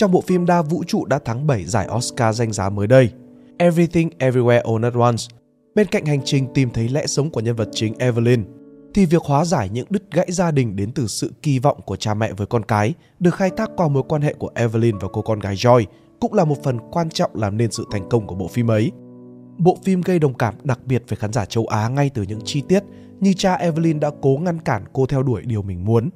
[0.00, 3.10] trong bộ phim đa vũ trụ đã thắng 7 giải Oscar danh giá mới đây,
[3.58, 5.24] Everything Everywhere All at Once.
[5.74, 8.44] Bên cạnh hành trình tìm thấy lẽ sống của nhân vật chính Evelyn,
[8.94, 11.96] thì việc hóa giải những đứt gãy gia đình đến từ sự kỳ vọng của
[11.96, 15.08] cha mẹ với con cái được khai thác qua mối quan hệ của Evelyn và
[15.12, 15.84] cô con gái Joy
[16.20, 18.90] cũng là một phần quan trọng làm nên sự thành công của bộ phim ấy.
[19.58, 22.40] Bộ phim gây đồng cảm đặc biệt với khán giả châu Á ngay từ những
[22.44, 22.84] chi tiết
[23.20, 26.10] như cha Evelyn đã cố ngăn cản cô theo đuổi điều mình muốn.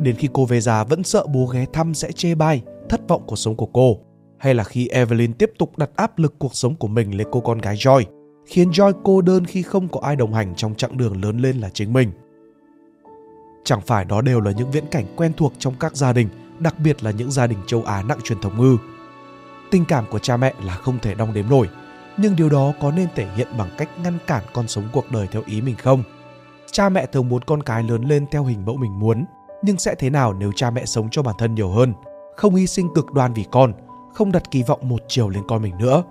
[0.00, 3.22] Đến khi cô về già vẫn sợ bố ghé thăm sẽ chê bai, thất vọng
[3.26, 3.98] cuộc sống của cô.
[4.38, 7.40] Hay là khi Evelyn tiếp tục đặt áp lực cuộc sống của mình lên cô
[7.40, 8.04] con gái Joy,
[8.46, 11.60] khiến Joy cô đơn khi không có ai đồng hành trong chặng đường lớn lên
[11.60, 12.10] là chính mình.
[13.64, 16.28] Chẳng phải đó đều là những viễn cảnh quen thuộc trong các gia đình,
[16.58, 18.76] đặc biệt là những gia đình châu Á nặng truyền thống ngư.
[19.70, 21.68] Tình cảm của cha mẹ là không thể đong đếm nổi,
[22.16, 25.26] nhưng điều đó có nên thể hiện bằng cách ngăn cản con sống cuộc đời
[25.30, 26.02] theo ý mình không?
[26.72, 29.24] Cha mẹ thường muốn con cái lớn lên theo hình mẫu mình muốn,
[29.62, 31.94] nhưng sẽ thế nào nếu cha mẹ sống cho bản thân nhiều hơn,
[32.36, 33.72] không hy sinh cực đoan vì con,
[34.14, 36.02] không đặt kỳ vọng một chiều lên con mình nữa?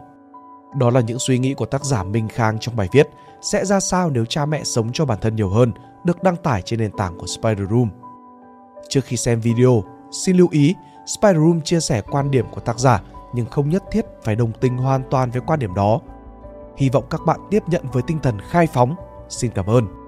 [0.77, 3.09] Đó là những suy nghĩ của tác giả Minh Khang trong bài viết
[3.41, 5.71] sẽ ra sao nếu cha mẹ sống cho bản thân nhiều hơn
[6.03, 7.89] được đăng tải trên nền tảng của Spider Room.
[8.89, 10.75] Trước khi xem video, xin lưu ý
[11.05, 13.01] Spider Room chia sẻ quan điểm của tác giả
[13.33, 15.99] nhưng không nhất thiết phải đồng tình hoàn toàn với quan điểm đó.
[16.77, 18.95] Hy vọng các bạn tiếp nhận với tinh thần khai phóng.
[19.29, 20.02] Xin cảm ơn.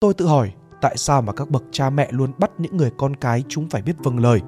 [0.00, 3.16] Tôi tự hỏi tại sao mà các bậc cha mẹ luôn bắt những người con
[3.16, 4.40] cái chúng phải biết vâng lời,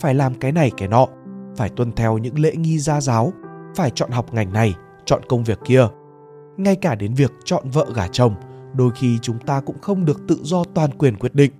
[0.00, 1.06] phải làm cái này cái nọ,
[1.56, 3.32] phải tuân theo những lễ nghi gia giáo,
[3.76, 5.86] phải chọn học ngành này, chọn công việc kia.
[6.56, 8.34] Ngay cả đến việc chọn vợ gả chồng,
[8.74, 11.52] đôi khi chúng ta cũng không được tự do toàn quyền quyết định.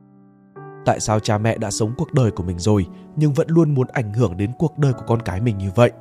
[0.84, 3.86] Tại sao cha mẹ đã sống cuộc đời của mình rồi nhưng vẫn luôn muốn
[3.92, 5.92] ảnh hưởng đến cuộc đời của con cái mình như vậy?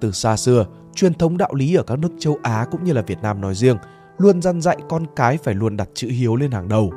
[0.00, 3.02] Từ xa xưa, truyền thống đạo lý ở các nước châu Á cũng như là
[3.02, 3.76] Việt Nam nói riêng
[4.18, 6.92] luôn dăn dạy con cái phải luôn đặt chữ hiếu lên hàng đầu.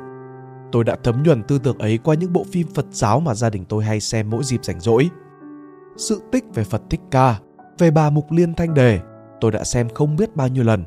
[0.72, 3.50] Tôi đã thấm nhuần tư tưởng ấy qua những bộ phim Phật giáo mà gia
[3.50, 5.10] đình tôi hay xem mỗi dịp rảnh rỗi.
[5.96, 7.38] Sự tích về Phật Thích Ca,
[7.78, 9.00] về bà Mục Liên Thanh Đề,
[9.40, 10.84] tôi đã xem không biết bao nhiêu lần.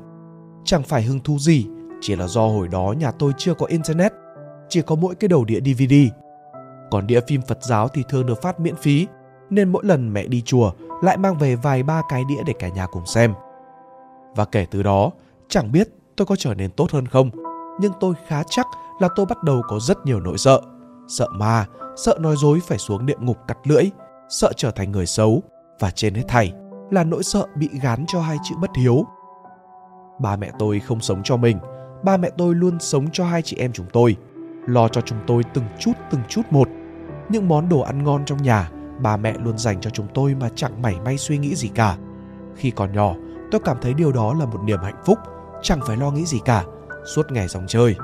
[0.65, 1.67] Chẳng phải hứng thú gì,
[2.01, 4.13] chỉ là do hồi đó nhà tôi chưa có internet,
[4.69, 5.93] chỉ có mỗi cái đầu đĩa DVD.
[6.91, 9.07] Còn đĩa phim Phật giáo thì thường được phát miễn phí,
[9.49, 10.71] nên mỗi lần mẹ đi chùa
[11.03, 13.33] lại mang về vài ba cái đĩa để cả nhà cùng xem.
[14.35, 15.11] Và kể từ đó,
[15.49, 17.29] chẳng biết tôi có trở nên tốt hơn không,
[17.79, 18.67] nhưng tôi khá chắc
[18.99, 20.61] là tôi bắt đầu có rất nhiều nỗi sợ.
[21.07, 21.65] Sợ ma,
[21.95, 23.83] sợ nói dối phải xuống địa ngục cắt lưỡi,
[24.29, 25.43] sợ trở thành người xấu
[25.79, 26.53] và trên hết thảy
[26.91, 29.05] là nỗi sợ bị gán cho hai chữ bất hiếu.
[30.19, 31.57] Ba mẹ tôi không sống cho mình,
[32.03, 34.15] ba mẹ tôi luôn sống cho hai chị em chúng tôi,
[34.65, 36.67] lo cho chúng tôi từng chút từng chút một.
[37.29, 40.49] Những món đồ ăn ngon trong nhà, ba mẹ luôn dành cho chúng tôi mà
[40.55, 41.97] chẳng mảy may suy nghĩ gì cả.
[42.55, 43.13] Khi còn nhỏ,
[43.51, 45.17] tôi cảm thấy điều đó là một niềm hạnh phúc,
[45.65, 46.65] chẳng phải lo nghĩ gì cả,
[47.05, 47.95] suốt ngày dòng chơi.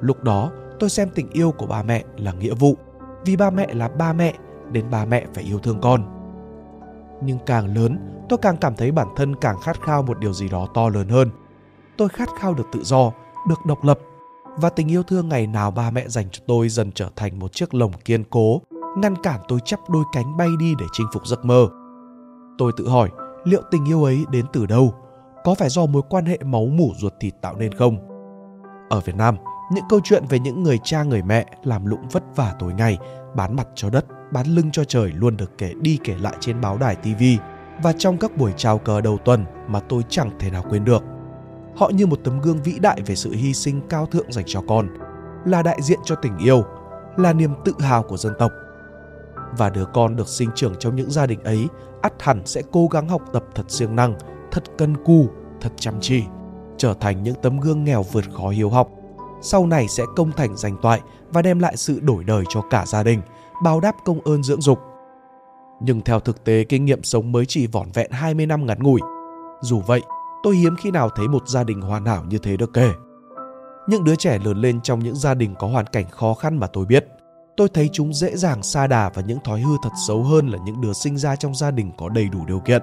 [0.00, 2.76] Lúc đó, tôi xem tình yêu của ba mẹ là nghĩa vụ,
[3.24, 4.34] vì ba mẹ là ba mẹ,
[4.72, 6.04] nên ba mẹ phải yêu thương con.
[7.22, 10.48] Nhưng càng lớn tôi càng cảm thấy bản thân càng khát khao một điều gì
[10.48, 11.30] đó to lớn hơn.
[11.96, 13.12] Tôi khát khao được tự do
[13.48, 13.98] được độc lập
[14.56, 17.52] và tình yêu thương ngày nào ba mẹ dành cho tôi dần trở thành một
[17.52, 18.60] chiếc lồng kiên cố
[18.96, 21.68] ngăn cản tôi chắp đôi cánh bay đi để chinh phục giấc mơ.
[22.58, 23.10] Tôi tự hỏi
[23.44, 24.94] liệu tình yêu ấy đến từ đâu?
[25.44, 28.08] Có phải do mối quan hệ máu mủ ruột thịt tạo nên không
[28.90, 29.36] ở việt nam
[29.72, 32.98] những câu chuyện về những người cha người mẹ làm lụng vất vả tối ngày
[33.36, 36.60] bán mặt cho đất bán lưng cho trời luôn được kể đi kể lại trên
[36.60, 37.22] báo đài TV
[37.82, 41.02] và trong các buổi chào cờ đầu tuần mà tôi chẳng thể nào quên được.
[41.76, 44.62] Họ như một tấm gương vĩ đại về sự hy sinh cao thượng dành cho
[44.68, 44.88] con,
[45.46, 46.64] là đại diện cho tình yêu,
[47.16, 48.52] là niềm tự hào của dân tộc.
[49.58, 51.68] Và đứa con được sinh trưởng trong những gia đình ấy
[52.02, 54.14] ắt hẳn sẽ cố gắng học tập thật siêng năng,
[54.54, 55.26] thật cân cù,
[55.60, 56.22] thật chăm chỉ,
[56.76, 58.88] trở thành những tấm gương nghèo vượt khó hiếu học.
[59.42, 61.00] Sau này sẽ công thành danh toại
[61.32, 63.20] và đem lại sự đổi đời cho cả gia đình–
[63.62, 64.78] báo đáp công ơn dưỡng dục.
[65.80, 69.00] Nhưng theo thực tế kinh nghiệm sống mới chỉ vỏn vẹn 20 năm ngắn ngủi.
[69.60, 70.02] Dù vậy,
[70.42, 72.90] tôi hiếm khi nào thấy một gia đình hoàn hảo như thế được kể.
[73.88, 76.66] Những đứa trẻ lớn lên trong những gia đình có hoàn cảnh khó khăn mà
[76.66, 77.06] tôi biết,
[77.56, 80.58] tôi thấy chúng dễ dàng xa đà và những thói hư thật xấu hơn là
[80.64, 82.82] những đứa sinh ra trong gia đình có đầy đủ điều kiện.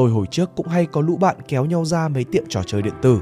[0.00, 2.82] Tôi hồi trước cũng hay có lũ bạn kéo nhau ra mấy tiệm trò chơi
[2.82, 3.20] điện tử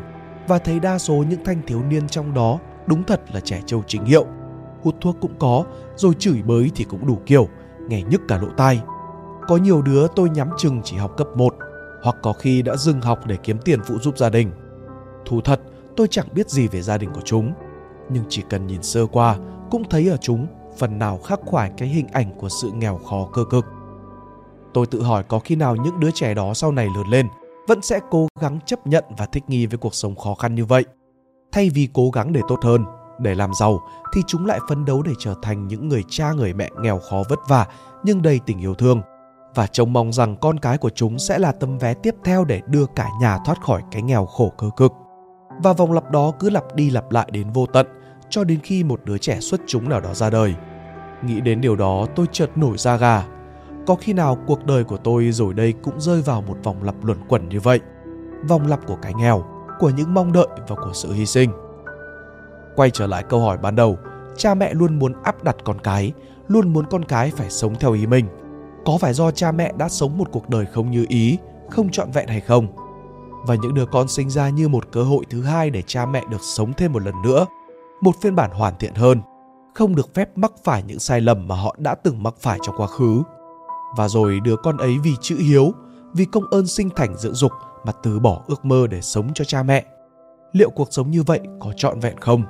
[0.49, 3.83] và thấy đa số những thanh thiếu niên trong đó đúng thật là trẻ trâu
[3.87, 4.27] chính hiệu–
[4.83, 5.65] hút thuốc cũng có,
[5.97, 7.49] rồi chửi bới thì cũng đủ kiểu,
[7.89, 8.81] nghe nhức cả lỗ tai.
[9.49, 11.55] Có nhiều đứa tôi nhắm chừng chỉ học cấp 1,
[12.03, 14.51] hoặc có khi đã dừng học để kiếm tiền phụ giúp gia đình.
[15.25, 15.61] Thú thật,
[15.97, 17.53] tôi chẳng biết gì về gia đình của chúng,
[18.11, 19.37] nhưng chỉ cần nhìn sơ qua
[19.71, 20.47] cũng thấy ở chúng
[20.79, 23.65] phần nào khắc khoải cái hình ảnh của sự nghèo khó cơ cực.
[24.79, 27.29] Tôi tự hỏi có khi nào những đứa trẻ đó sau này lớn lên
[27.69, 30.65] vẫn sẽ cố gắng chấp nhận và thích nghi với cuộc sống khó khăn như
[30.65, 30.85] vậy,
[31.53, 32.85] thay vì cố gắng để tốt hơn
[33.21, 33.81] Để làm giàu
[34.13, 37.23] thì chúng lại phấn đấu để trở thành những người cha người mẹ nghèo khó
[37.29, 37.67] vất vả
[38.05, 39.03] nhưng đầy tình yêu thương
[39.55, 42.61] và trông mong rằng con cái của chúng sẽ là tấm vé tiếp theo để
[42.67, 44.93] đưa cả nhà thoát khỏi cái nghèo khổ cơ cực.
[45.63, 47.87] Và vòng lặp đó cứ lặp đi lặp lại đến vô tận
[48.31, 50.55] cho đến khi một đứa trẻ xuất chúng nào đó ra đời.
[51.25, 53.25] Nghĩ đến điều đó tôi chợt nổi da gà.
[53.88, 56.94] Có khi nào cuộc đời của tôi rồi đây cũng rơi vào một vòng lặp
[57.02, 57.81] luẩn quẩn như vậy.
[58.49, 59.44] Vòng lặp của cái nghèo,
[59.79, 61.50] của những mong đợi và của sự hy sinh.
[62.76, 63.99] Quay trở lại câu hỏi ban đầu,
[64.37, 66.12] cha mẹ luôn muốn áp đặt con cái,
[66.49, 68.26] luôn muốn con cái phải sống theo ý mình.
[68.87, 71.38] Có phải do cha mẹ đã sống một cuộc đời không như ý,
[71.70, 72.67] không trọn vẹn hay không?
[73.46, 76.23] Và những đứa con sinh ra như một cơ hội thứ hai để cha mẹ
[76.31, 77.46] được sống thêm một lần nữa,
[78.00, 79.20] một phiên bản hoàn thiện hơn,
[79.75, 82.75] không được phép mắc phải những sai lầm mà họ đã từng mắc phải trong
[82.79, 83.23] quá khứ.
[83.96, 85.73] Và rồi đứa con ấy vì chữ hiếu,
[86.14, 87.52] vì công ơn sinh thành dưỡng dục
[87.85, 89.85] mà từ bỏ ước mơ để sống cho cha mẹ.
[90.52, 92.43] Liệu cuộc sống như vậy có trọn vẹn không?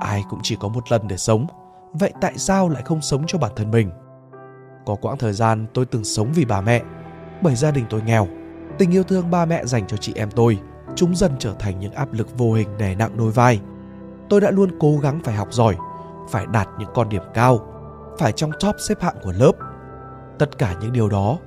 [0.00, 1.46] ai cũng chỉ có một lần để sống
[1.92, 3.90] vậy tại sao lại không sống cho bản thân mình
[4.86, 6.82] có quãng thời gian tôi từng sống vì bà mẹ
[7.42, 8.28] bởi gia đình tôi nghèo
[8.78, 10.58] tình yêu thương ba mẹ dành cho chị em tôi
[10.94, 13.60] chúng dần trở thành những áp lực vô hình đè nặng đôi vai
[14.28, 15.76] tôi đã luôn cố gắng phải học giỏi
[16.30, 17.60] phải đạt những con điểm cao
[18.18, 19.52] phải trong top xếp hạng của lớp
[20.38, 21.38] tất cả những điều đó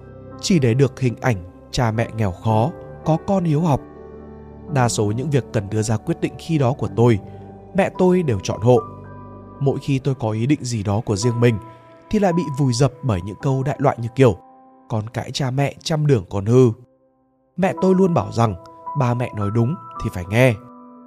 [0.41, 1.37] chỉ để được hình ảnh
[1.71, 2.71] cha mẹ nghèo khó
[3.05, 3.81] có con hiếu học
[4.73, 7.19] đa số những việc cần đưa ra quyết định khi đó của tôi
[7.75, 8.79] mẹ tôi đều chọn hộ.
[9.59, 11.57] Mỗi khi tôi có ý định gì đó của riêng mình
[12.09, 14.37] thì lại bị vùi dập bởi những câu đại loại như kiểu
[14.89, 16.71] con cãi cha mẹ trăm đường còn hư.
[17.57, 18.55] Mẹ tôi luôn bảo rằng
[18.99, 20.53] ba mẹ nói đúng thì phải nghe.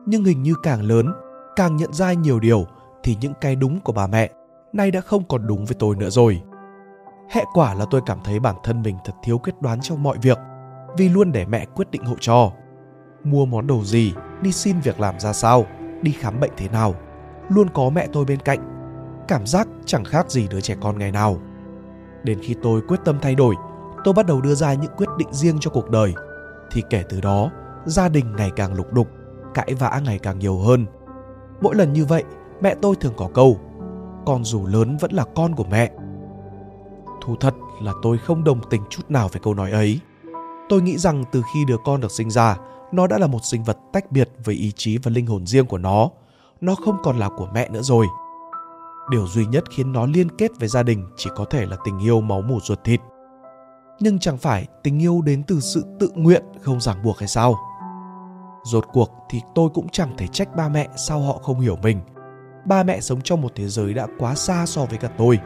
[0.07, 1.13] Nhưng hình như càng lớn,
[1.57, 2.67] càng nhận ra nhiều điều
[3.03, 4.31] thì những cái đúng của bà mẹ
[4.73, 6.43] nay đã không còn đúng với tôi nữa rồi.
[7.31, 10.19] Hệ quả là tôi cảm thấy bản thân mình thật thiếu quyết đoán trong mọi
[10.23, 10.39] việc
[10.97, 12.53] vì luôn để mẹ quyết định hộ cho.
[13.25, 15.67] Mua món đồ gì, đi xin việc làm ra sao–
[16.03, 16.95] đi khám bệnh thế nào
[17.49, 18.59] luôn có mẹ tôi bên cạnh.
[19.29, 21.37] Cảm giác chẳng khác gì đứa trẻ con ngày nào.
[22.23, 23.55] Đến khi tôi quyết tâm thay đổi
[24.05, 26.15] tôi bắt đầu đưa ra những quyết định riêng cho cuộc đời.
[26.73, 27.51] Thì kể từ đó
[27.85, 29.09] gia đình ngày càng lục đục
[29.55, 30.87] cãi vã ngày càng nhiều hơn.
[31.61, 32.25] Mỗi lần như vậy
[32.61, 33.61] mẹ tôi thường có câu
[34.27, 35.91] con dù lớn vẫn là con của mẹ
[37.21, 40.01] thú thật là tôi không đồng tình chút nào về câu nói ấy.
[40.69, 42.57] Tôi nghĩ rằng từ khi đứa con được sinh ra,
[42.93, 45.67] nó đã là một sinh vật tách biệt với ý chí và linh hồn riêng
[45.67, 46.11] của nó.
[46.61, 48.07] Nó không còn là của mẹ nữa rồi.
[49.11, 51.99] Điều duy nhất khiến nó liên kết với gia đình chỉ có thể là tình
[51.99, 53.01] yêu máu mủ ruột thịt.
[54.01, 57.57] Nhưng chẳng phải tình yêu đến từ sự tự nguyện không ràng buộc hay sao?
[58.65, 62.01] Rốt cuộc thì tôi cũng chẳng thể trách ba mẹ sao họ không hiểu mình.
[62.65, 65.39] Ba mẹ sống trong một thế giới đã quá xa so với cả tôi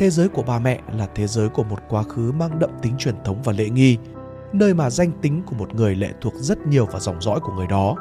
[0.00, 2.94] thế giới của ba mẹ là thế giới của một quá khứ mang đậm tính
[2.98, 3.98] truyền thống và lễ nghi
[4.52, 7.52] nơi mà danh tính của một người lệ thuộc rất nhiều vào dòng dõi của
[7.52, 7.94] người đó.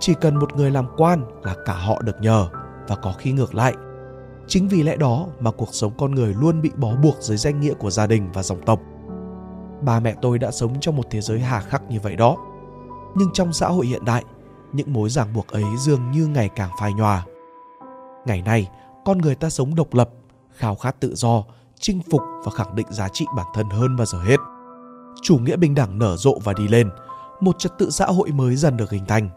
[0.00, 2.48] Chỉ cần một người làm quan là cả họ được nhờ
[2.88, 3.74] và có khi ngược lại.
[4.46, 7.60] Chính vì lẽ đó mà cuộc sống con người luôn bị bó buộc dưới danh
[7.60, 8.80] nghĩa của gia đình và dòng tộc.
[9.82, 12.36] Ba mẹ tôi đã sống trong một thế giới hà khắc như vậy đó.
[13.16, 14.24] Nhưng trong xã hội hiện đại,
[14.72, 17.24] những mối ràng buộc ấy dường như ngày càng phai nhòa.
[18.26, 18.68] Ngày nay,
[19.04, 20.10] con người ta sống độc lập,
[20.60, 21.44] khao khát tự do,
[21.80, 24.36] chinh phục và khẳng định giá trị bản thân hơn bao giờ hết
[25.22, 26.90] chủ nghĩa bình đẳng nở rộ và đi lên,
[27.40, 29.30] một trật tự xã hội mới dần được hình thành.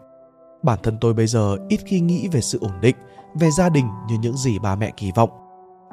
[0.62, 2.96] Bản thân tôi bây giờ ít khi nghĩ về sự ổn định,
[3.34, 5.30] về gia đình như những gì ba mẹ kỳ vọng.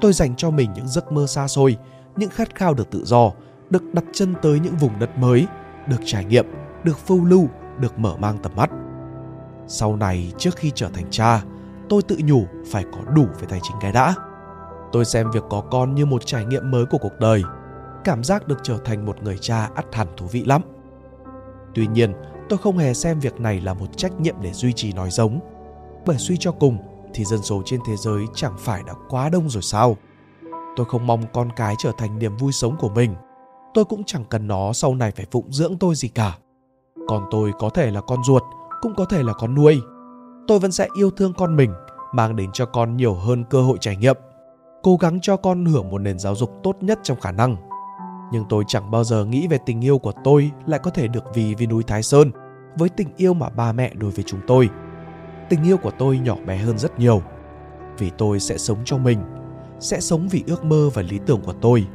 [0.02, 1.78] Tôi dành cho mình những giấc mơ xa xôi,
[2.16, 3.32] những khát khao được tự do,
[3.70, 5.48] được đặt chân tới những vùng đất mới,
[5.88, 6.46] được trải nghiệm,
[6.84, 7.48] được phiêu lưu,
[7.80, 8.70] được mở mang tầm mắt.
[9.68, 11.44] Sau này trước khi trở thành cha,
[11.90, 14.16] tôi tự nhủ phải có đủ về tài chính cái đã.
[14.92, 17.44] Tôi xem việc có con như một trải nghiệm mới của cuộc đời–
[18.04, 20.62] cảm giác được trở thành một người cha ắt hẳn thú vị lắm.
[21.76, 22.14] Tuy nhiên,
[22.50, 25.40] tôi không hề xem việc này là một trách nhiệm để duy trì nói giống.
[26.06, 26.78] Bởi suy cho cùng
[27.14, 29.98] thì dân số trên thế giới chẳng phải đã quá đông rồi sao?
[30.76, 33.16] Tôi không mong con cái trở thành niềm vui sống của mình.
[33.74, 36.38] Tôi cũng chẳng cần nó sau này phải phụng dưỡng tôi gì cả.
[37.08, 38.44] còn tôi có thể là con ruột,
[38.82, 39.82] cũng có thể là con nuôi.
[40.48, 41.74] Tôi vẫn sẽ yêu thương con mình,
[42.14, 44.16] mang đến cho con nhiều hơn cơ hội trải nghiệm.
[44.84, 47.72] Cố gắng cho con hưởng một nền giáo dục tốt nhất trong khả năng
[48.32, 51.24] nhưng tôi chẳng bao giờ nghĩ về tình yêu của tôi lại có thể được
[51.34, 52.32] vì vì núi Thái Sơn
[52.78, 54.70] với tình yêu mà ba mẹ đối với chúng tôi.
[55.50, 57.22] Tình yêu của tôi nhỏ bé hơn rất nhiều.
[57.98, 59.20] Vì tôi sẽ sống cho mình,
[59.80, 61.88] sẽ sống vì ước mơ và lý tưởng của tôi,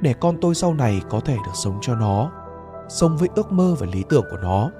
[0.00, 2.32] để con tôi sau này có thể được sống cho nó,
[2.88, 4.70] sống với ước mơ và lý tưởng của nó.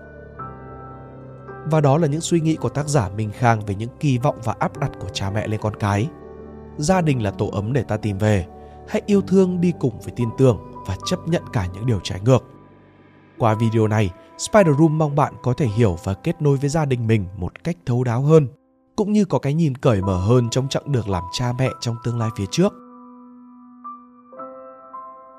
[1.71, 4.39] Và đó là những suy nghĩ của tác giả Minh Khang về những kỳ vọng
[4.45, 6.09] và áp đặt của cha mẹ lên con cái.
[6.79, 8.47] Gia đình là tổ ấm để ta tìm về,
[8.89, 12.21] hãy yêu thương đi cùng với tin tưởng và chấp nhận cả những điều trái
[12.21, 12.45] ngược.
[13.39, 16.85] Qua video này, Spider Room mong bạn có thể hiểu và kết nối với gia
[16.85, 18.49] đình mình một cách thấu đáo hơn,
[18.97, 21.97] cũng như có cái nhìn cởi mở hơn trong chặng đường làm cha mẹ trong
[22.05, 22.73] tương lai phía trước.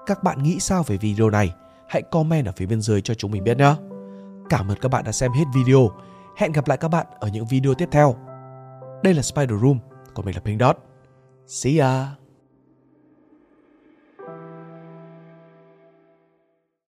[0.05, 1.53] Các bạn nghĩ sao về video này?
[1.87, 3.75] Hãy comment ở phía bên dưới cho chúng mình biết nhé.
[4.49, 5.89] Cảm ơn các bạn đã xem hết video.
[6.37, 8.15] Hẹn gặp lại các bạn ở những video tiếp theo.
[9.03, 9.79] Đây là Spider Room,
[10.13, 10.88] còn mình là Pink Dot.
[11.49, 12.21] See ya!